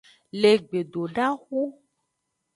Le 0.39 0.51
gbedodaxu. 0.67 1.61